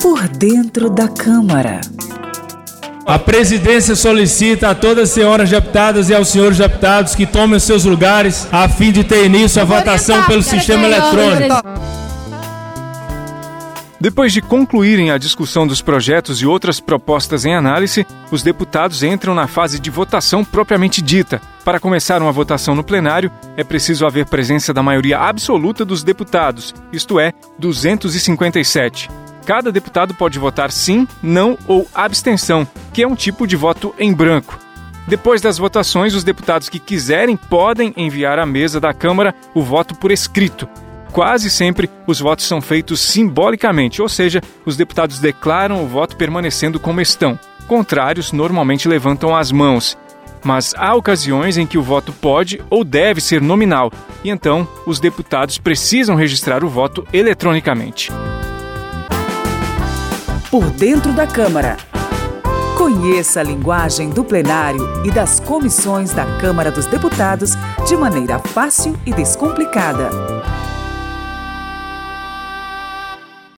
Por 0.00 0.28
dentro 0.28 0.90
da 0.90 1.08
Câmara. 1.08 1.80
A 3.06 3.18
presidência 3.18 3.96
solicita 3.96 4.70
a 4.70 4.74
todas 4.74 5.08
as 5.08 5.10
senhoras 5.10 5.50
deputadas 5.50 6.08
e 6.08 6.14
aos 6.14 6.28
senhores 6.28 6.58
deputados 6.58 7.14
que 7.14 7.26
tomem 7.26 7.56
os 7.56 7.62
seus 7.64 7.84
lugares 7.84 8.46
a 8.52 8.68
fim 8.68 8.92
de 8.92 9.02
ter 9.02 9.26
início 9.26 9.60
a 9.60 9.64
votação 9.64 10.22
pelo 10.24 10.42
sistema 10.42 10.86
eletrônico. 10.86 11.91
Depois 14.02 14.32
de 14.32 14.42
concluírem 14.42 15.12
a 15.12 15.16
discussão 15.16 15.64
dos 15.64 15.80
projetos 15.80 16.42
e 16.42 16.46
outras 16.46 16.80
propostas 16.80 17.44
em 17.44 17.54
análise, 17.54 18.04
os 18.32 18.42
deputados 18.42 19.04
entram 19.04 19.32
na 19.32 19.46
fase 19.46 19.78
de 19.78 19.90
votação 19.90 20.44
propriamente 20.44 21.00
dita. 21.00 21.40
Para 21.64 21.78
começar 21.78 22.20
uma 22.20 22.32
votação 22.32 22.74
no 22.74 22.82
plenário, 22.82 23.30
é 23.56 23.62
preciso 23.62 24.04
haver 24.04 24.26
presença 24.26 24.74
da 24.74 24.82
maioria 24.82 25.20
absoluta 25.20 25.84
dos 25.84 26.02
deputados, 26.02 26.74
isto 26.92 27.20
é, 27.20 27.32
257. 27.60 29.08
Cada 29.46 29.70
deputado 29.70 30.14
pode 30.14 30.36
votar 30.36 30.72
sim, 30.72 31.06
não 31.22 31.56
ou 31.68 31.86
abstenção, 31.94 32.66
que 32.92 33.04
é 33.04 33.06
um 33.06 33.14
tipo 33.14 33.46
de 33.46 33.54
voto 33.54 33.94
em 34.00 34.12
branco. 34.12 34.58
Depois 35.06 35.40
das 35.40 35.58
votações, 35.58 36.12
os 36.12 36.24
deputados 36.24 36.68
que 36.68 36.80
quiserem 36.80 37.36
podem 37.36 37.94
enviar 37.96 38.40
à 38.40 38.46
mesa 38.46 38.80
da 38.80 38.92
Câmara 38.92 39.32
o 39.54 39.62
voto 39.62 39.94
por 39.94 40.10
escrito. 40.10 40.68
Quase 41.12 41.50
sempre 41.50 41.90
os 42.06 42.20
votos 42.20 42.46
são 42.46 42.62
feitos 42.62 42.98
simbolicamente, 43.00 44.00
ou 44.00 44.08
seja, 44.08 44.40
os 44.64 44.78
deputados 44.78 45.18
declaram 45.18 45.84
o 45.84 45.86
voto 45.86 46.16
permanecendo 46.16 46.80
como 46.80 47.02
estão. 47.02 47.38
Contrários 47.68 48.32
normalmente 48.32 48.88
levantam 48.88 49.36
as 49.36 49.52
mãos. 49.52 49.96
Mas 50.42 50.74
há 50.76 50.94
ocasiões 50.94 51.58
em 51.58 51.66
que 51.66 51.76
o 51.76 51.82
voto 51.82 52.12
pode 52.14 52.60
ou 52.70 52.82
deve 52.82 53.20
ser 53.20 53.42
nominal, 53.42 53.92
e 54.24 54.30
então 54.30 54.66
os 54.86 54.98
deputados 54.98 55.58
precisam 55.58 56.16
registrar 56.16 56.64
o 56.64 56.68
voto 56.68 57.06
eletronicamente. 57.12 58.10
Por 60.50 60.64
dentro 60.70 61.12
da 61.12 61.26
Câmara. 61.26 61.76
Conheça 62.76 63.40
a 63.40 63.42
linguagem 63.42 64.10
do 64.10 64.24
plenário 64.24 64.80
e 65.04 65.10
das 65.10 65.38
comissões 65.38 66.12
da 66.12 66.24
Câmara 66.38 66.70
dos 66.70 66.86
Deputados 66.86 67.52
de 67.86 67.96
maneira 67.96 68.38
fácil 68.38 68.98
e 69.06 69.12
descomplicada. 69.12 70.10